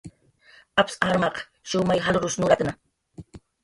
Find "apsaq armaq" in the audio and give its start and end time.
0.85-1.37